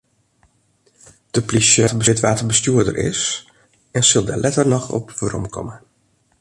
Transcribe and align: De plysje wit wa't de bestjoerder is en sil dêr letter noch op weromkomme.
De 1.35 1.41
plysje 1.49 1.83
wit 2.07 2.19
wa't 2.23 2.37
de 2.39 2.45
bestjoerder 2.51 2.95
is 3.11 3.21
en 3.97 4.03
sil 4.09 4.25
dêr 4.27 4.43
letter 4.43 4.65
noch 4.75 4.87
op 4.97 5.05
weromkomme. 5.21 5.75